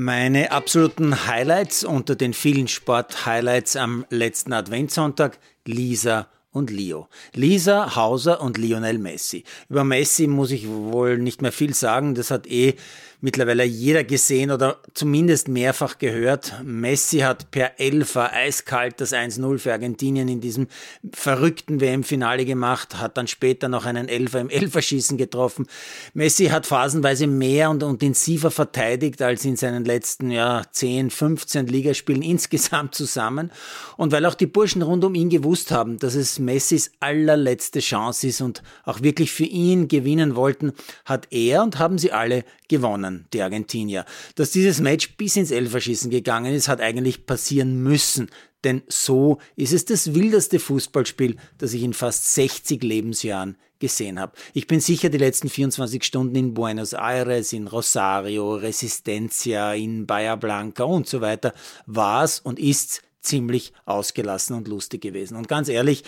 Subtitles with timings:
[0.00, 7.08] Meine absoluten Highlights unter den vielen Sport-Highlights am letzten Adventssonntag, Lisa und Leo.
[7.34, 9.44] Lisa, Hauser und Lionel Messi.
[9.68, 12.74] Über Messi muss ich wohl nicht mehr viel sagen, das hat eh
[13.20, 16.54] mittlerweile jeder gesehen oder zumindest mehrfach gehört.
[16.62, 20.68] Messi hat per Elfer eiskalt das 1-0 für Argentinien in diesem
[21.12, 25.66] verrückten WM-Finale gemacht, hat dann später noch einen Elfer im Elferschießen getroffen.
[26.14, 32.22] Messi hat phasenweise mehr und intensiver verteidigt als in seinen letzten ja, 10, 15 Ligaspielen
[32.28, 33.50] insgesamt zusammen.
[33.96, 38.28] Und weil auch die Burschen rund um ihn gewusst haben, dass es Messis allerletzte Chance
[38.28, 40.72] ist und auch wirklich für ihn gewinnen wollten,
[41.04, 44.06] hat er und haben sie alle gewonnen, die Argentinier.
[44.34, 48.30] Dass dieses Match bis ins Elferschießen gegangen ist, hat eigentlich passieren müssen.
[48.64, 54.32] Denn so ist es das wildeste Fußballspiel, das ich in fast 60 Lebensjahren gesehen habe.
[54.54, 60.34] Ich bin sicher, die letzten 24 Stunden in Buenos Aires, in Rosario, Resistencia, in Bahia
[60.36, 61.52] Blanca und so weiter
[61.86, 65.36] war es und ist ziemlich ausgelassen und lustig gewesen.
[65.36, 66.04] Und ganz ehrlich,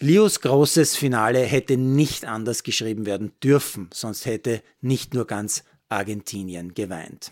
[0.00, 6.74] Leos großes Finale hätte nicht anders geschrieben werden dürfen, sonst hätte nicht nur ganz Argentinien
[6.74, 7.30] geweint.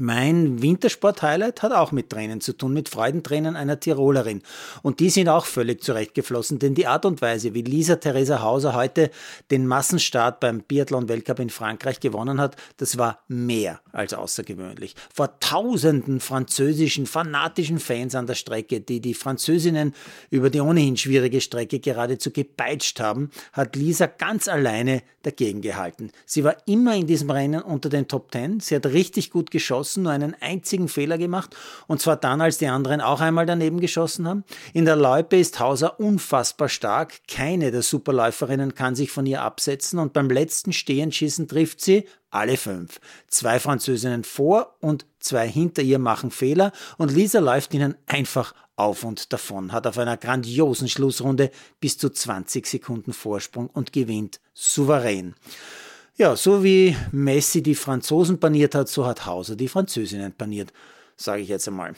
[0.00, 4.42] Mein Wintersport-Highlight hat auch mit Tränen zu tun, mit Freudentränen einer Tirolerin.
[4.82, 8.74] Und die sind auch völlig zurechtgeflossen, denn die Art und Weise, wie Lisa Theresa Hauser
[8.74, 9.10] heute
[9.50, 14.94] den Massenstart beim Biathlon-Weltcup in Frankreich gewonnen hat, das war mehr als außergewöhnlich.
[15.12, 19.94] Vor tausenden französischen, fanatischen Fans an der Strecke, die die Französinnen
[20.30, 26.10] über die ohnehin schwierige Strecke geradezu gepeitscht haben, hat Lisa ganz alleine dagegen gehalten.
[26.24, 29.87] Sie war immer in diesem Rennen unter den Top Ten, sie hat richtig gut geschossen,
[29.88, 33.80] geschossen, nur einen einzigen Fehler gemacht, und zwar dann, als die anderen auch einmal daneben
[33.80, 34.44] geschossen haben.
[34.72, 39.98] In der Loipe ist Hauser unfassbar stark, keine der Superläuferinnen kann sich von ihr absetzen,
[39.98, 43.00] und beim letzten Stehenschießen trifft sie alle fünf.
[43.28, 49.02] Zwei Französinnen vor und zwei hinter ihr machen Fehler, und Lisa läuft ihnen einfach auf
[49.02, 51.50] und davon, hat auf einer grandiosen Schlussrunde
[51.80, 55.34] bis zu 20 Sekunden Vorsprung und gewinnt souverän.
[56.18, 60.72] Ja, so wie Messi die Franzosen paniert hat, so hat Hauser die Französinnen paniert,
[61.16, 61.94] sage ich jetzt einmal.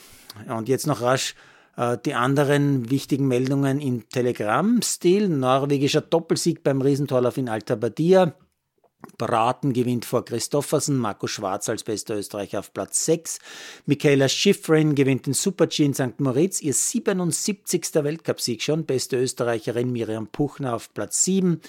[0.47, 1.33] Und jetzt noch rasch
[1.75, 5.27] äh, die anderen wichtigen Meldungen im Telegram-Stil.
[5.27, 8.35] Norwegischer Doppelsieg beim Riesentorlauf in Alta Badia.
[9.17, 13.39] Braten gewinnt vor Christoffersen, Marco Schwarz als bester Österreicher auf Platz 6.
[13.85, 16.19] Michaela Schifrin gewinnt den Super-G in St.
[16.19, 17.93] Moritz, ihr 77.
[17.93, 21.61] Weltcupsieg schon, beste Österreicherin Miriam Puchner auf Platz 7.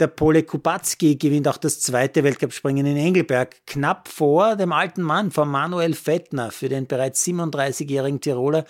[0.00, 5.30] Der Pole Kubacki gewinnt auch das zweite Weltcupspringen in Engelberg, knapp vor dem alten Mann,
[5.30, 6.50] vor Manuel Fettner.
[6.50, 8.64] Für den bereits 37-jährigen Tiroler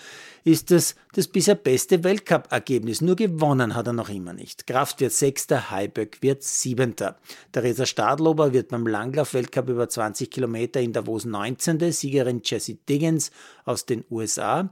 [0.44, 3.00] ist das das bisher beste Weltcup-Ergebnis.
[3.00, 4.66] Nur gewonnen hat er noch immer nicht.
[4.66, 7.16] Kraft wird Sechster, Heiböck wird Siebenter.
[7.52, 11.90] Theresa Stadlober wird beim Langlauf-Weltcup über 20 Kilometer in Davos 19.
[11.90, 13.30] Siegerin Jessie Diggins
[13.64, 14.68] aus den USA.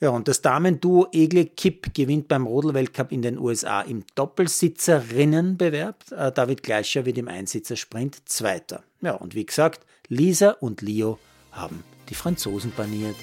[0.00, 6.10] Ja, und das Damenduo Egle Kipp gewinnt beim Rodel-Weltcup in den USA im Doppelsitzerinnenbewerb.
[6.10, 8.82] Äh, David Gleicher wird im Einsitzersprint Zweiter.
[9.02, 11.20] Ja, und wie gesagt, Lisa und Leo
[11.52, 13.14] haben die Franzosen paniert.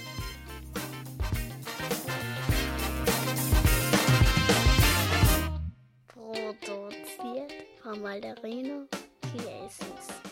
[6.07, 7.51] Produziert
[7.83, 8.87] von Malderino
[9.33, 10.30] appearances